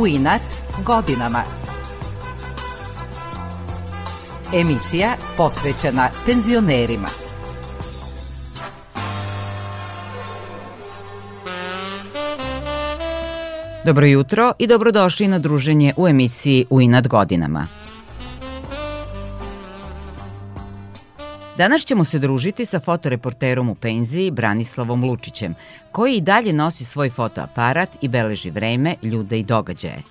[0.00, 0.42] u inat
[0.86, 1.42] godinama.
[4.54, 7.08] Emisija posvećena penzionerima.
[13.84, 17.77] Dobro jutro i dobrodošli na druženje u emisiji U inat godinama.
[21.58, 25.54] Danas ćemo se družiti sa fotoreporterom u penziji Branislavom Lučićem,
[25.92, 30.02] koji i dalje nosi svoj fotoaparat i beleži vreme, ljude i događaje.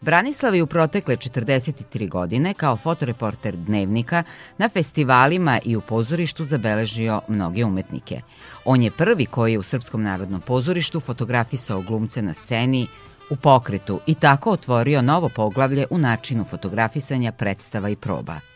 [0.00, 4.22] Branislav je u protekle 43 godine kao fotoreporter dnevnika
[4.58, 8.20] na festivalima i u pozorištu zabeležio mnoge umetnike.
[8.64, 12.86] On je prvi koji je u Srpskom narodnom pozorištu fotografisao glumce na sceni
[13.30, 18.53] u pokretu i tako otvorio novo poglavlje u načinu fotografisanja predstava i proba.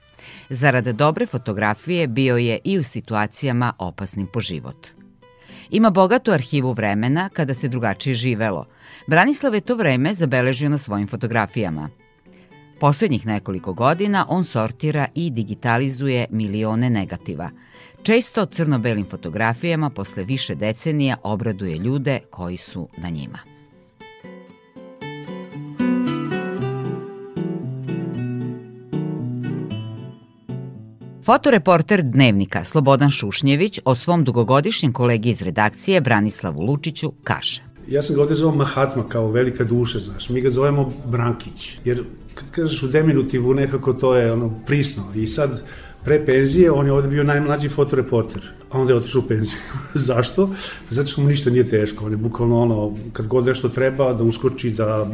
[0.51, 4.87] Zarad dobre fotografije bio je i u situacijama opasnim po život.
[5.71, 8.67] Ima bogatu arhivu vremena kada se drugačije živelo.
[9.07, 11.89] Branislav je to vreme zabeležio na svojim fotografijama.
[12.81, 17.51] Poslednjih nekoliko godina on sortira i digitalizuje milione negativa.
[18.03, 23.58] Često crno-belim fotografijama posle više decenija obraduje ljude koji su na njima.
[31.29, 37.63] Fotoreporter Dnevnika Slobodan Šušnjević o svom dugogodišnjem kolegi iz redakcije Branislavu Lučiću kaže.
[37.89, 40.29] Ja sam ga ovde zovem Mahatma kao velika duša, znaš.
[40.29, 42.05] Mi ga zovemo Brankić, jer
[42.35, 45.05] kad kažeš u diminutivu nekako to je ono prisno.
[45.15, 45.63] I sad
[46.05, 49.59] pre penzije on je ovde bio najmlađi fotoreporter, a onda je otišao u penziju.
[50.09, 50.51] Zašto?
[50.91, 52.05] Zato što mu ništa nije teško.
[52.07, 55.11] On je bukvalno ono, kad god nešto treba, da uskoči, da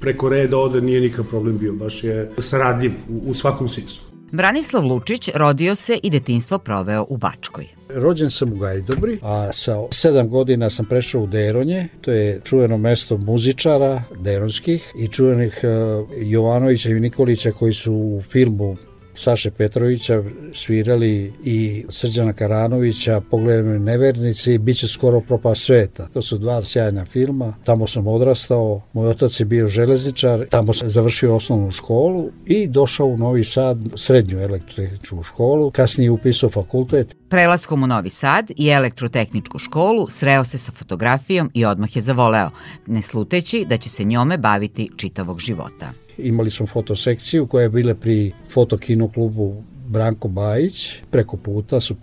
[0.00, 1.72] preko reda ode, nije nikakav problem bio.
[1.72, 4.11] Baš je saradljiv u, u svakom smislu.
[4.32, 7.66] Branislav Lučić rodio se i detinstvo proveo u Bačkoj.
[7.94, 12.78] Rođen sam u Gajdobri, a sa sedam godina sam prešao u Deronje, to je čuveno
[12.78, 18.76] mesto muzičara deronskih i čuvenih uh, Jovanovića i Nikolića koji su u filmu
[19.14, 20.22] Saše Petrovića
[20.54, 26.08] svirali i Srđana Karanovića, pogledajmo Nevernici, bit će skoro propa sveta.
[26.12, 27.54] To su dva sjajna filma.
[27.64, 33.06] Tamo sam odrastao, moj otac je bio železničar, tamo sam završio osnovnu školu i došao
[33.06, 37.16] u Novi Sad, srednju elektrotehničku školu, kasnije upisao fakultet.
[37.28, 42.50] Prelaskom u Novi Sad i elektrotehničku školu sreo se sa fotografijom i odmah je zavoleo,
[42.86, 45.92] ne sluteći da će se njome baviti čitavog života.
[46.18, 51.96] Imali smo fotosekciju koja je bila pri fotokino klubu Branko Bajić, preko puta su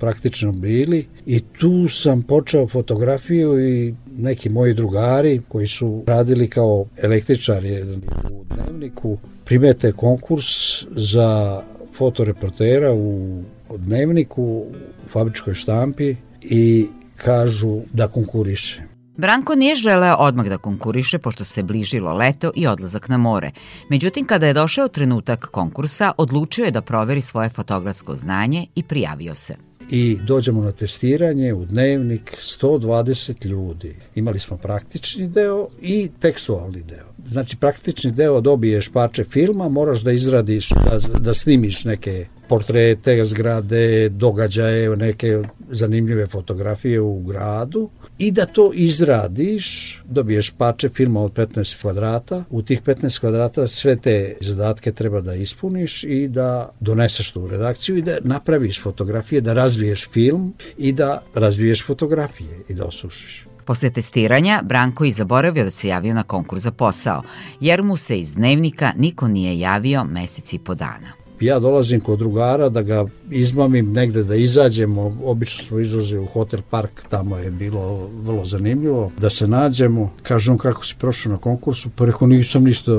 [0.00, 6.86] praktično bili i tu sam počeo fotografiju i neki moji drugari koji su radili kao
[6.96, 7.82] električari
[8.30, 10.46] u dnevniku primete konkurs
[10.90, 11.62] za
[11.92, 13.42] fotoreportera u
[13.78, 14.66] dnevniku u
[15.08, 18.93] fabričkoj štampi i kažu da konkuriše.
[19.16, 23.50] Branko nije želeo odmah da konkuriše pošto se bližilo leto i odlazak na more.
[23.88, 29.34] Međutim, kada je došao trenutak konkursa, odlučio je da proveri svoje fotografsko znanje i prijavio
[29.34, 29.56] se.
[29.90, 33.96] I dođemo na testiranje u dnevnik 120 ljudi.
[34.14, 37.06] Imali smo praktični deo i tekstualni deo.
[37.28, 44.08] Znači praktični deo dobiješ parče filma, moraš da izradiš, da, da snimiš neke portrete, zgrade,
[44.08, 47.90] događaje, neke zanimljive fotografije u gradu.
[48.18, 53.96] I da to izradiš, dobiješ pače filma od 15 kvadrata, u tih 15 kvadrata sve
[53.96, 59.40] te zadatke treba da ispuniš i da doneseš to u redakciju i da napraviš fotografije,
[59.40, 63.46] da razviješ film i da razviješ fotografije i da osušiš.
[63.64, 67.22] Posle testiranja, Branko je zaboravio da se javio na konkurs za posao,
[67.60, 72.68] jer mu se iz dnevnika niko nije javio meseci po dana ja dolazim kod drugara
[72.68, 78.10] da ga izmamim negde da izađemo, obično smo izlazili u Hotel Park, tamo je bilo
[78.22, 82.64] vrlo zanimljivo, da se nađemo, kaže on kako si prošao na konkursu, pa rekao nisam
[82.64, 82.92] ništa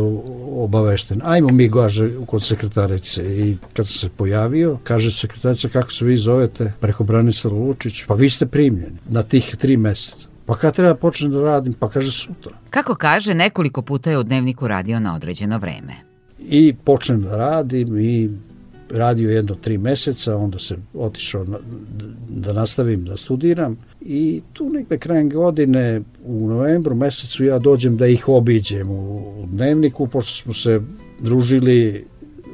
[0.51, 3.23] obavešten, ajmo mi gaže kod sekretarice.
[3.23, 8.13] I kad sam se pojavio, kaže sekretarica kako se vi zovete, preko Branislav Lučić, pa
[8.13, 10.27] vi ste primljeni na tih tri meseca.
[10.45, 11.73] Pa kad treba počnem da radim?
[11.73, 12.51] Pa kaže sutra.
[12.69, 16.14] Kako kaže, nekoliko puta je u dnevniku radio na određeno vreme
[16.49, 18.29] i počnem da radim i
[18.89, 21.57] radio jedno tri meseca, onda se otišao na,
[22.29, 28.07] da nastavim da studiram i tu nekde krajem godine u novembru mesecu ja dođem da
[28.07, 30.81] ih obiđem u, u dnevniku, pošto smo se
[31.19, 32.05] družili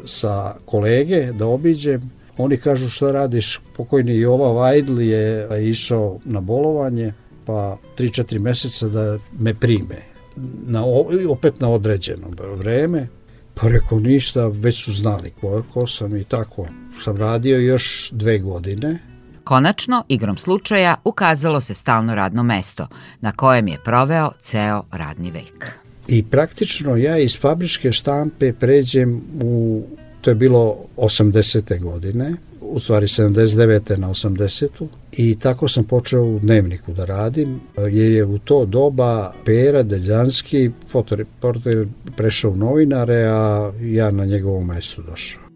[0.06, 2.12] sa kolege da obiđem.
[2.38, 7.14] Oni kažu šta radiš, pokojni Jova Vajdl je išao na bolovanje,
[7.46, 9.98] pa 3-4 meseca da me prime.
[10.68, 10.86] Na,
[11.30, 12.28] opet na određeno
[12.58, 13.08] vreme
[13.62, 16.68] Pa rekao ništa, već su znali ko, ko sam i tako.
[17.04, 19.00] Sam radio još dve godine.
[19.44, 22.88] Konačno, igrom slučaja, ukazalo se stalno radno mesto,
[23.20, 25.76] na kojem je proveo ceo radni vek.
[26.08, 29.84] i praktično ja iz fabričke štampe pređem u,
[30.22, 31.80] to je bilo 80.
[31.80, 33.98] godine, u stvari 79.
[33.98, 34.88] na 80.
[35.12, 40.72] I tako sam počeo u dnevniku da radim, jer je u to doba Pera Deljanski,
[40.88, 41.88] fotoreporter,
[42.18, 45.51] prešao u novinare, a ja na njegovom mestu došao.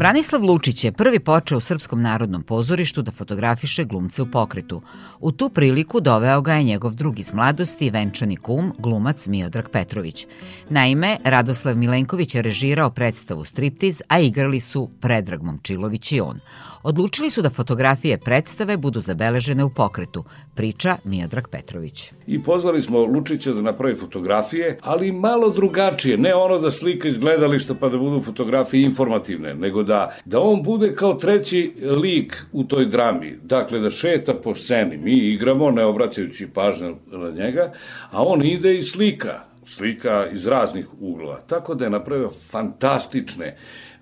[0.00, 4.82] Branislav Lučić je prvi počeo u Srpskom narodnom pozorištu da fotografiše glumce u pokretu.
[5.20, 10.26] U tu priliku doveo ga je njegov drug iz mladosti, venčani kum, glumac Miodrag Petrović.
[10.68, 16.40] Naime, Radoslav Milenković je režirao predstavu Striptiz, a igrali su Predrag Momčilović i on.
[16.82, 20.24] Odlučili su da fotografije predstave budu zabeležene u pokretu,
[20.54, 22.12] priča Miodrag Petrović.
[22.26, 27.18] I pozvali smo Lučića da napravi fotografije, ali malo drugačije, ne ono da slika iz
[27.18, 29.89] gledališta pa da budu fotografije informativne, nego da,
[30.24, 31.72] da on bude kao treći
[32.02, 33.38] lik u toj drami.
[33.42, 34.96] Dakle, da šeta po sceni.
[34.96, 37.72] Mi igramo, ne obraćajući pažnju na njega,
[38.10, 41.40] a on ide i slika slika iz raznih uglova.
[41.46, 43.56] Tako da je napravio fantastične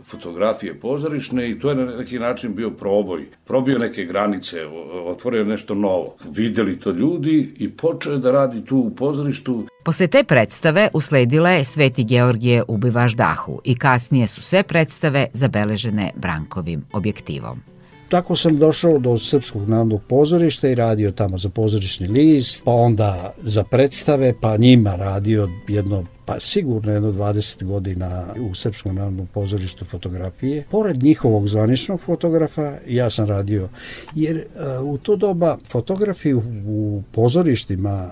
[0.04, 3.26] fotografije pozorišne i to je na neki način bio proboj.
[3.44, 4.66] Probio neke granice,
[5.06, 6.16] otvorio nešto novo.
[6.30, 9.66] Videli to ljudi i počeo da radi tu u pozorištu.
[9.84, 16.10] Posle te predstave usledila je Sveti Georgije ubivaš dahu i kasnije su sve predstave zabeležene
[16.16, 17.77] Brankovim objektivom.
[18.08, 23.34] Tako sam došao do Srpskog narodnog pozorišta i radio tamo za pozorišni list, pa onda
[23.42, 29.84] za predstave, pa njima radio jedno pa sigurno jedno 20 godina u Srpskom narodnom pozorištu
[29.84, 30.64] fotografije.
[30.70, 33.68] Pored njihovog zvaničnog fotografa, ja sam radio,
[34.14, 38.10] jer uh, u to doba fotografi u, u pozorištima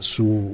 [0.00, 0.50] su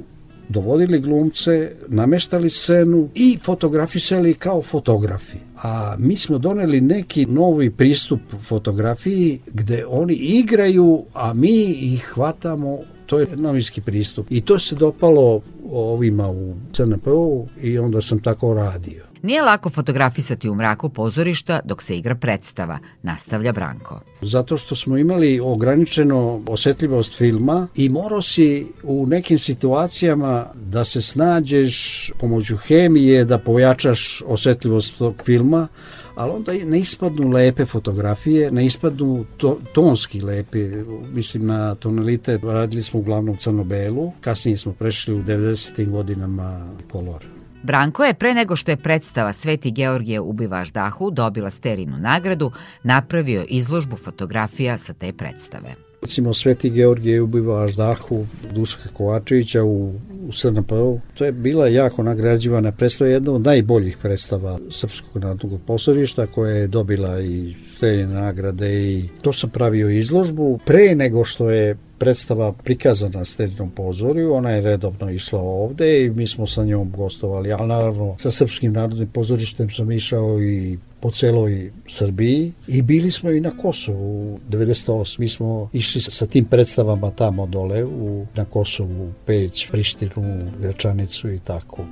[0.49, 5.37] dovodili glumce, nameštali scenu i fotografisali kao fotografi.
[5.63, 12.79] A mi smo doneli neki novi pristup fotografiji gde oni igraju, a mi ih hvatamo
[13.09, 14.27] to je novinski pristup.
[14.29, 15.41] I to se dopalo
[15.71, 19.08] ovima u CNP-u i onda sam tako radio.
[19.21, 24.01] Nije lako fotografisati u mraku pozorišta dok se igra predstava, nastavlja Branko.
[24.21, 31.01] Zato što smo imali ograničeno osetljivost filma i morao si u nekim situacijama da se
[31.01, 35.67] snađeš pomoću hemije da pojačaš osetljivost tog filma,
[36.15, 40.83] ali onda ne ispadnu lepe fotografije, ne ispadnu to, tonski lepe,
[41.13, 45.89] mislim na tonalitet, radili smo uglavnom crno-belu, kasnije smo prešli u 90.
[45.89, 47.38] godinama kolor.
[47.63, 52.51] Branko je pre nego što je predstava Sveti Georgije ubivaš dahu dobila sterinu nagradu,
[52.83, 55.88] napravio izložbu fotografija sa te predstave.
[56.01, 59.93] Recimo Sveti Georgije ubiva Aždahu Duška Kovačevića u,
[60.27, 60.99] u SNP-u.
[61.13, 66.67] To je bila jako nagrađivana predstava, jedna od najboljih predstava Srpskog narodnog posorišta koja je
[66.67, 73.19] dobila i sterine nagrade i to sam pravio izložbu pre nego što je predstava prikazana
[73.19, 77.67] na Sterinom pozorju, ona je redovno išla ovde i mi smo sa njom gostovali, ali
[77.67, 83.41] naravno sa Srpskim narodnim pozorištem sam išao i po celoj Srbiji i bili smo i
[83.41, 85.19] na Kosovu 98.
[85.19, 91.39] Mi smo išli sa tim predstavama tamo dole u, na Kosovu, Peć, Prištinu, Gračanicu i
[91.39, 91.85] tako.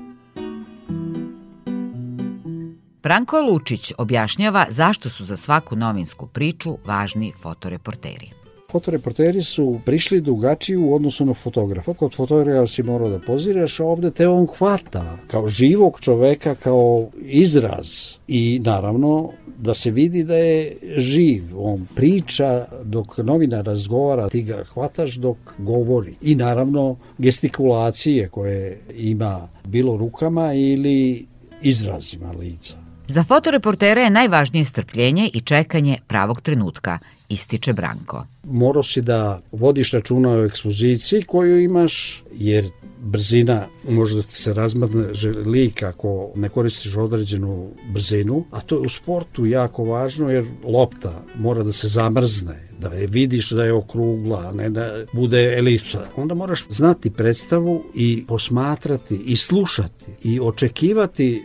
[3.04, 8.47] Branko Lučić objašnjava zašto su za svaku novinsku priču važni fotoreporteri.
[8.72, 11.94] Fotoreporteri su prišli drugačiji u odnosu na fotografa.
[11.94, 17.10] Kod fotografa si morao da poziraš, a ovde te on hvata kao živog čoveka, kao
[17.22, 17.88] izraz.
[18.28, 21.44] I naravno da se vidi da je živ.
[21.58, 26.16] On priča dok novinar razgovara, ti ga hvataš dok govori.
[26.22, 31.26] I naravno gestikulacije koje ima bilo rukama ili
[31.62, 32.76] izrazima lica.
[33.08, 38.26] Za fotoreportere je najvažnije strpljenje i čekanje pravog trenutka, ističe Branko.
[38.44, 42.70] Morao si da vodiš računa o ekspoziciji koju imaš, jer
[43.00, 45.08] brzina može da se razmadne
[45.46, 51.26] lik ako ne koristiš određenu brzinu, a to je u sportu jako važno jer lopta
[51.36, 56.08] mora da se zamrzne, da je vidiš da je okrugla, ne da bude elipsa.
[56.16, 61.42] Onda moraš znati predstavu i posmatrati i slušati i očekivati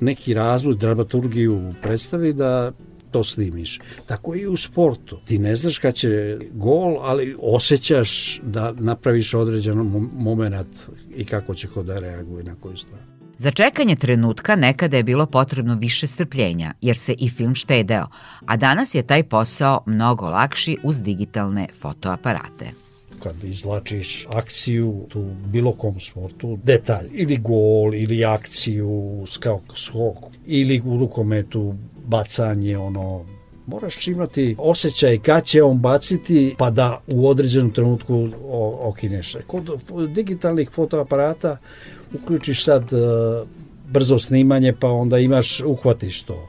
[0.00, 2.72] neki razvoj dramaturgiju predstavi da
[3.10, 3.80] to snimiš.
[4.06, 5.18] Tako i u sportu.
[5.24, 9.78] Ti ne znaš kad će gol, ali osjećaš da napraviš određen
[10.12, 10.66] moment
[11.16, 13.00] i kako će ko da reaguje na koju stvar.
[13.38, 18.06] Za čekanje trenutka nekada je bilo potrebno više strpljenja, jer se i film štedeo,
[18.46, 22.86] a danas je taj posao mnogo lakši uz digitalne fotoaparate
[23.22, 30.82] kad izlačiš akciju tu bilo kom sportu, detalj, ili gol, ili akciju, skok, skok, ili
[30.84, 31.74] u rukometu
[32.06, 33.24] bacanje, ono,
[33.66, 38.28] moraš imati osjećaj kad će on baciti pa da u određenom trenutku
[38.80, 39.36] okineš.
[39.46, 39.70] Kod
[40.14, 41.56] digitalnih fotoaparata
[42.14, 43.48] uključiš sad uh,
[43.88, 46.48] brzo snimanje pa onda imaš, uhvatiš to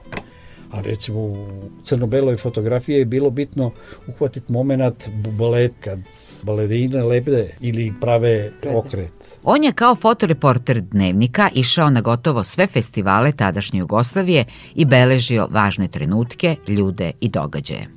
[0.72, 1.48] a recimo u
[1.84, 3.72] crno-beloj fotografiji je bilo bitno
[4.08, 6.00] uhvatiti moment balet kad
[6.44, 9.14] balerine lebde ili prave okret.
[9.50, 15.88] On je kao fotoreporter dnevnika išao na gotovo sve festivale tadašnje Jugoslavije i beležio važne
[15.88, 17.88] trenutke, ljude i događaje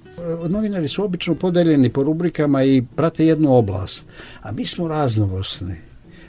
[0.49, 4.07] novinari su obično podeljeni po rubrikama i prate jednu oblast,
[4.43, 5.77] a mi smo raznovrsni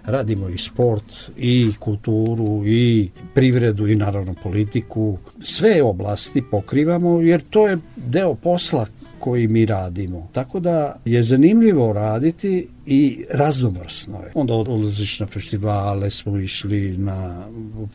[0.05, 1.03] radimo i sport
[1.37, 5.17] i kulturu i privredu i naravno politiku.
[5.41, 8.85] Sve oblasti pokrivamo jer to je deo posla
[9.21, 10.29] koji mi radimo.
[10.31, 14.31] Tako da je zanimljivo raditi i raznovrsno je.
[14.35, 17.45] Onda odlaziš na festivale, smo išli na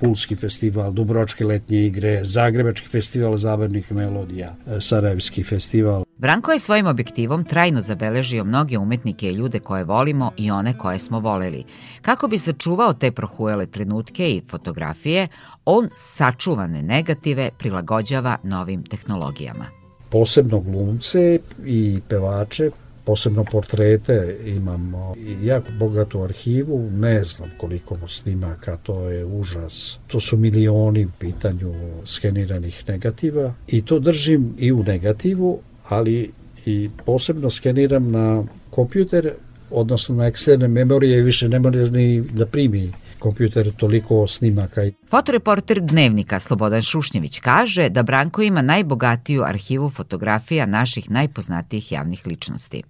[0.01, 6.05] Pulski festival, Dubrovačke letnje igre, Zagrebački festival zabavnih melodija, Sarajevski festival.
[6.19, 10.99] Branko je svojim objektivom trajno zabeležio mnoge umetnike i ljude koje volimo i one koje
[10.99, 11.65] smo voleli.
[12.03, 15.29] Kako bi sačuvao te prohujele trenutke i fotografije,
[15.65, 19.76] on sačuvane negative prilagođava novim tehnologijama.
[20.11, 22.71] Posebno glumce i pevače
[23.07, 29.99] posebno portrete imamo jako bogatu arhivu, ne znam koliko snimaka, to je užas.
[30.07, 35.59] To su milioni u pitanju skeniranih negativa i to držim i u negativu,
[35.89, 36.33] ali
[36.67, 39.33] i posebno skeniram na kompjuter,
[39.71, 44.81] odnosno na eksterne memorije više ne moraš ni da primi kompjuter toliko snimaka.
[45.11, 52.83] Fotoreporter Dnevnika Slobodan Šušnjević kaže da Branko ima najbogatiju arhivu fotografija naših najpoznatijih javnih ličnosti.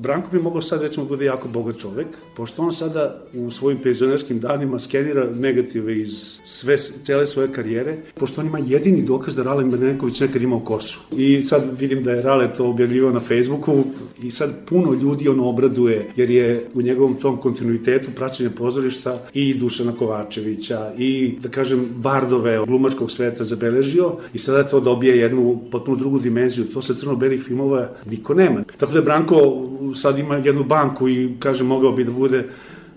[0.00, 4.40] Branko bi mogao sad recimo bude jako bogat čovek, pošto on sada u svojim penzionerskim
[4.40, 9.64] danima skenira negative iz sve, cele svoje karijere, pošto on ima jedini dokaz da Rale
[9.64, 11.00] Mrnenković nekad imao kosu.
[11.16, 13.84] I sad vidim da je Rale to objavljivao na Facebooku
[14.22, 19.54] i sad puno ljudi on obraduje, jer je u njegovom tom kontinuitetu praćenja pozorišta i
[19.54, 25.96] Dušana Kovačevića i, da kažem, Bardove glumačkog sveta zabeležio i sada to dobije jednu potpuno
[25.96, 26.64] drugu dimenziju.
[26.64, 28.62] To sa crno-belih filmova niko nema.
[28.78, 32.48] Tako da je Branko sad ima jednu banku i kaže mogao bi da bude,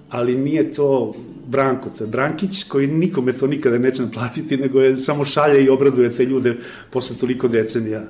[0.10, 1.14] ali nije to
[1.48, 5.70] Branko, to je Brankić koji nikome to nikada neće naplatiti, nego je samo šalje i
[5.70, 6.58] obraduje te ljude
[6.92, 8.04] posle toliko decenija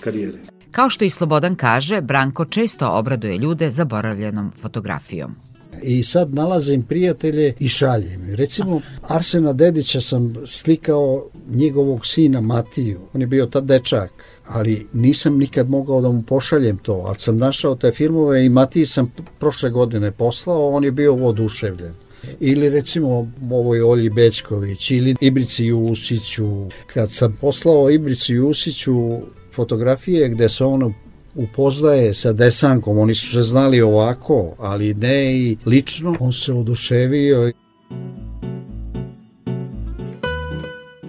[0.00, 0.38] karijere.
[0.70, 5.34] Kao što i Slobodan kaže, Branko često obraduje ljude zaboravljenom fotografijom.
[5.82, 8.34] I sad nalazim prijatelje i šaljem.
[8.34, 13.00] Recimo, Arsena Dedića sam slikao njegovog sina Matiju.
[13.14, 17.36] On je bio tad dečak ali nisam nikad mogao da mu pošaljem to, ali sam
[17.36, 21.94] našao te filmove i Matiji sam prošle godine poslao, on je bio oduševljen.
[22.40, 26.66] Ili recimo ovoj Olji Bečković ili Ibrici Jusiću.
[26.86, 28.94] Kad sam poslao Ibrici Jusiću
[29.52, 30.94] fotografije gde se on
[31.34, 37.52] upoznaje sa Desankom, oni su se znali ovako, ali ne i lično, on se oduševio.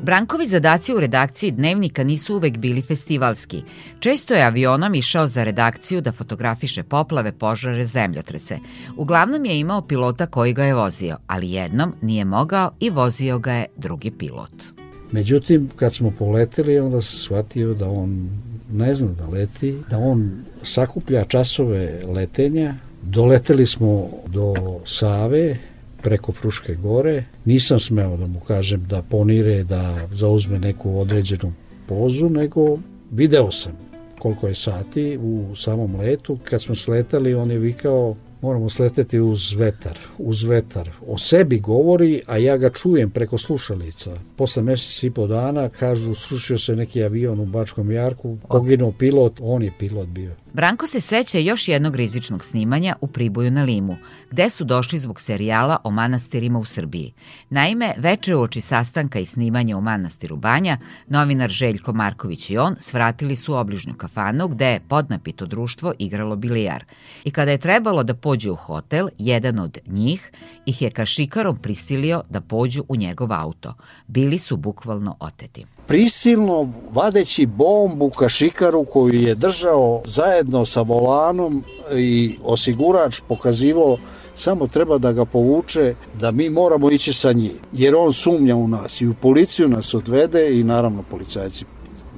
[0.06, 3.62] Brankovi zadaci u redakciji Dnevnika nisu uvek bili festivalski.
[4.00, 8.58] Često je avionom išao za redakciju da fotografiše poplave, požare, zemljotrese.
[8.98, 13.54] Uglavnom je imao pilota koji ga je vozio, ali jednom nije mogao i vozio ga
[13.54, 14.64] je drugi pilot.
[15.12, 18.30] Međutim, kad smo poleteli, onda se shvatio da on
[18.76, 22.76] ne zna da leti, da on sakuplja časove letenja.
[23.02, 24.54] Doleteli smo do
[24.86, 25.58] Save,
[26.02, 27.24] preko Fruške gore.
[27.46, 31.54] Nisam smeo da mu kažem da ponire, da zauzme neku određenu
[31.88, 32.78] pozu, nego
[33.12, 33.86] video sam
[34.20, 36.38] koliko je sati u samom letu.
[36.44, 40.90] Kad smo sletali, on je vikao moramo sleteti uz vetar, uz vetar.
[41.08, 44.14] O sebi govori, a ja ga čujem preko slušalica.
[44.36, 49.40] Posle mesec i po dana kažu srušio se neki avion u Bačkom Jarku, poginuo pilot,
[49.42, 50.36] on je pilot bio.
[50.56, 53.98] Branko se seća još jednog rizičnog snimanja u Priboju na Limu,
[54.32, 57.14] gde su došli zbog serijala o manastirima u Srbiji.
[57.50, 62.76] Naime, veče u oči sastanka i snimanja u manastiru Banja, novinar Željko Marković i on
[62.80, 66.86] svratili su obližnju kafanu gde je podnapito društvo igralo bilijar.
[67.24, 70.32] I kada je trebalo da pođu u hotel, jedan od njih
[70.66, 73.74] ih je kašikarom prisilio da pođu u njegov auto.
[74.08, 81.64] Bili su bukvalno oteti prisilno vadeći bombu kašikaru koju je držao zajedno sa volanom
[81.98, 83.98] i osigurač pokazivo
[84.36, 88.68] samo treba da ga povuče da mi moramo ići sa njim jer on sumnja u
[88.68, 91.66] nas i u policiju nas odvede i naravno policajci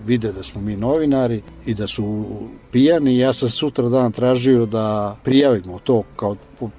[0.08, 2.26] vide da smo mi novinari i da su
[2.72, 3.18] pijani.
[3.18, 6.36] Ja sam sutra dan tražio da prijavimo to kao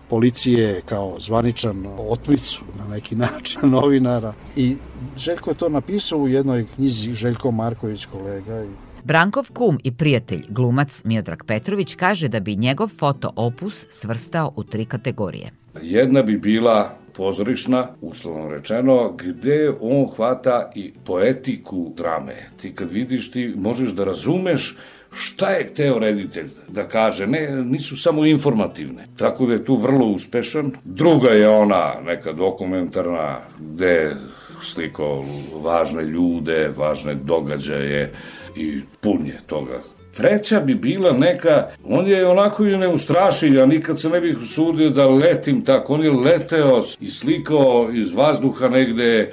[0.08, 4.34] policije, kao zvaničan otmicu na neki način novinara.
[4.56, 4.76] I
[5.16, 8.64] Željko je to napisao u jednoj knjizi, Željko Marković kolega.
[8.64, 8.68] I
[9.04, 14.64] Brankov kum i prijatelj, glumac Miodrag Petrović, kaže da bi njegov foto opus svrstao u
[14.64, 15.50] tri kategorije.
[15.82, 22.36] Jedna bi bila pozorišna, uslovno rečeno, gde on hvata i poetiku drame.
[22.60, 24.76] Ti kad vidiš, ti možeš da razumeš
[25.12, 29.06] šta je hteo reditelj da kaže, ne, nisu samo informativne.
[29.16, 30.72] Tako da je tu vrlo uspešan.
[30.84, 34.16] Druga je ona neka dokumentarna gde
[34.62, 35.24] sliko
[35.62, 38.12] važne ljude, važne događaje
[38.56, 39.82] i pun je toga
[40.18, 44.90] Treća bi bila neka, on je onako i neustrašilj, ja nikad se ne bih usudio
[44.90, 49.30] da letim tako, on je leteo i slikao iz vazduha negde e,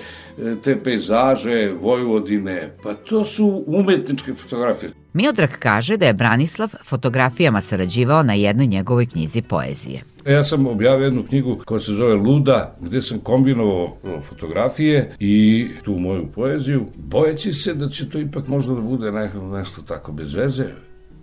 [0.63, 4.91] te pejzaže Vojvodine, pa to su umetničke fotografije.
[5.13, 10.14] Miodrag kaže da je Branislav fotografijama sarađivao na jednoj njegovoj knjizi poezije.
[10.25, 13.98] Ja sam objavio jednu knjigu koja se zove Luda, gde sam kombinovao
[14.29, 19.12] fotografije i tu moju poeziju, bojeći se da će to ipak možda da bude
[19.51, 20.65] nešto tako bez veze.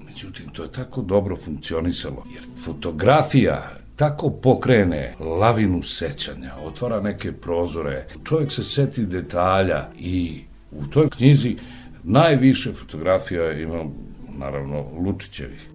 [0.06, 8.06] Međutim, to je tako dobro funkcionisalo, jer fotografija tako pokrene lavinu sećanja, otvara neke prozore,
[8.24, 10.40] čovjek se seti detalja i
[10.70, 11.56] u toj knjizi
[12.02, 13.92] najviše fotografija imam,
[14.38, 15.68] naravno, Lučićevih.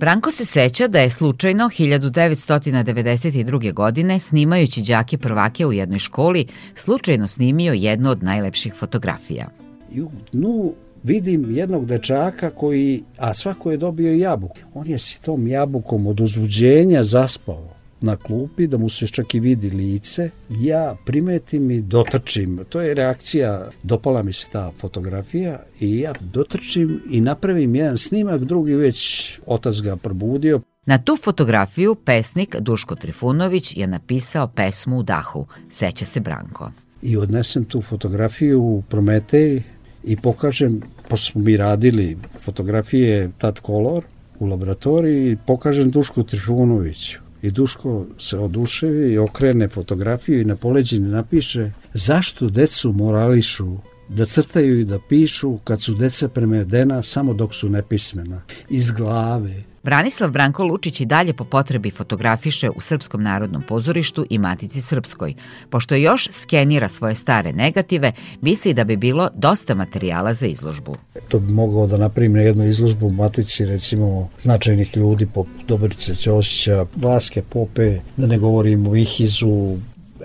[0.00, 3.72] Branko se seća da je slučajno 1992.
[3.72, 9.48] godine, snimajući đake prvake u jednoj školi, slučajno snimio jednu od najlepših fotografija.
[9.92, 14.56] I u dnu vidim jednog dečaka koji, a svako je dobio jabuku.
[14.74, 17.69] On je s tom jabukom od uzbuđenja zaspao
[18.00, 20.30] na klupi, da mu se čak i vidi lice.
[20.48, 22.60] Ja primetim i dotrčim.
[22.68, 28.44] To je reakcija, dopala mi se ta fotografija i ja dotrčim i napravim jedan snimak,
[28.44, 30.60] drugi već otac ga probudio.
[30.86, 36.70] Na tu fotografiju pesnik Duško Trifunović je napisao pesmu u dahu, seća se Branko.
[37.02, 39.62] I odnesem tu fotografiju u Prometej
[40.04, 44.04] i pokažem, pošto smo mi radili fotografije tad kolor
[44.38, 47.20] u laboratoriji, pokažem Dušku Trifunoviću.
[47.42, 53.76] I Duško se oduševi i okrene fotografiju i na poleđini napiše zašto decu morališu
[54.08, 58.42] da crtaju i da pišu kad su deca premedena samo dok su nepismena.
[58.70, 64.38] Iz glave, Branislav Branko Lučić i dalje po potrebi fotografiše u Srpskom narodnom pozorištu i
[64.38, 65.34] Matici Srpskoj.
[65.70, 70.96] Pošto još skenira svoje stare negative, misli da bi bilo dosta materijala za izložbu.
[71.28, 76.14] To bi mogao da napravim na jednu izložbu u Matici, recimo, značajnih ljudi poput Dobrice
[76.14, 79.76] Ćosića, Vaske Pope, da ne govorim o Ihizu,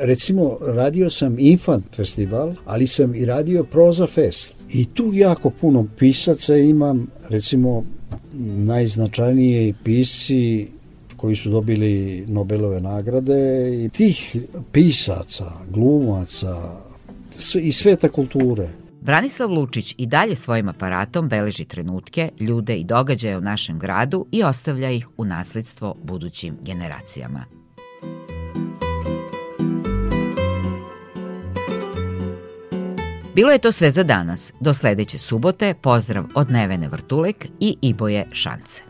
[0.02, 4.56] recimo radio sam Infant festival, ali sam i radio Proza Fest.
[4.70, 7.84] I tu jako puno pisaca imam, recimo
[8.58, 10.68] najznačajnije pisci
[11.18, 14.36] koji su dobili Nobelove nagrade i tih
[14.72, 16.82] pisaca, glumaca
[17.62, 18.70] i sveta kulture.
[19.02, 24.44] Branislav Lučić i dalje svojim aparatom beleži trenutke, ljude i događaje u našem gradu i
[24.44, 27.46] ostavlja ih u nasledstvo budućim generacijama.
[33.36, 34.54] Bilo je to sve za danas.
[34.60, 38.82] Do sledeće subote pozdrav od Nevene Vrtulek i Iboje Šance.